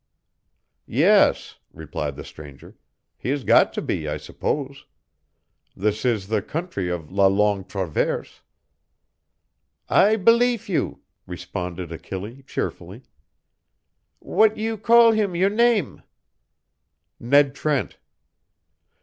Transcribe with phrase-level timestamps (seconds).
[0.87, 2.75] "Yes," replied the stranger,
[3.19, 4.85] "he has got to be, I suppose.
[5.75, 8.41] This is the country of la Longue Traverse."
[9.87, 13.03] "I beleef you," responded Achille, cheerfully;
[14.19, 16.01] "w'at you call heem your nam'?"
[17.19, 17.99] "Ned Trent."